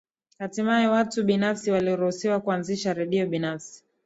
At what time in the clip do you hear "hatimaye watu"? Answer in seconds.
0.39-1.23